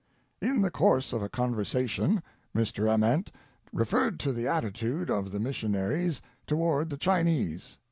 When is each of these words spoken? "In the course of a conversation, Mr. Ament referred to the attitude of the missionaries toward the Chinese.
"In 0.41 0.63
the 0.63 0.71
course 0.71 1.13
of 1.13 1.21
a 1.21 1.29
conversation, 1.29 2.23
Mr. 2.55 2.91
Ament 2.91 3.31
referred 3.71 4.19
to 4.21 4.33
the 4.33 4.47
attitude 4.47 5.11
of 5.11 5.31
the 5.31 5.39
missionaries 5.39 6.23
toward 6.47 6.89
the 6.89 6.97
Chinese. 6.97 7.77